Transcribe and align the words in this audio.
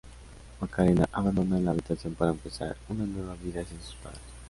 Macarena 0.59 1.05
abandona 1.13 1.59
la 1.59 1.69
habitación 1.69 2.15
para 2.15 2.31
empezar 2.31 2.75
una 2.89 3.05
nueva 3.05 3.35
vida 3.35 3.63
sin 3.63 3.79
sus 3.83 3.93
padres. 3.97 4.19